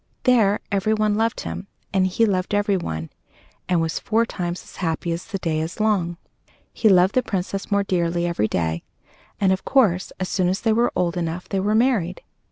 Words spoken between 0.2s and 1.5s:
There everyone loved